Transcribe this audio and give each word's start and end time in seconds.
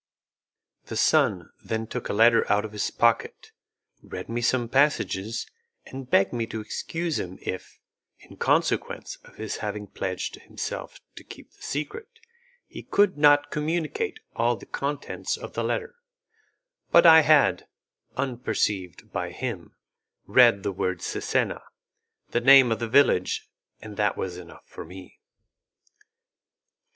The 0.85 0.95
son 0.95 1.51
then 1.63 1.85
took 1.85 2.09
a 2.09 2.13
letter 2.13 2.51
out 2.51 2.65
of 2.65 2.71
his 2.71 2.89
pocket, 2.89 3.51
read 4.01 4.29
me 4.29 4.41
some 4.41 4.67
passages, 4.67 5.45
and 5.85 6.09
begged 6.09 6.33
me 6.33 6.47
to 6.47 6.59
excuse 6.59 7.19
him 7.19 7.37
if, 7.39 7.77
in 8.17 8.37
consequence 8.37 9.17
of 9.23 9.35
his 9.35 9.57
having 9.57 9.85
pledged 9.85 10.37
himself 10.37 10.99
to 11.17 11.23
keep 11.23 11.51
the 11.51 11.61
secret, 11.61 12.09
he 12.65 12.81
could 12.81 13.15
not 13.15 13.51
communicate 13.51 14.19
all 14.35 14.55
the 14.55 14.65
contents 14.65 15.37
of 15.37 15.53
the 15.53 15.63
letter; 15.63 15.93
but 16.89 17.05
I 17.05 17.19
had, 17.21 17.67
unperceived 18.17 19.11
by 19.11 19.29
him, 19.29 19.75
read 20.25 20.63
the 20.63 20.71
word 20.71 21.01
Cesena, 21.03 21.61
the 22.31 22.41
name 22.41 22.71
of 22.71 22.79
the 22.79 22.89
village, 22.89 23.51
and 23.81 23.97
that 23.97 24.17
was 24.17 24.37
enough 24.39 24.65
for 24.67 24.83
me. 24.83 25.19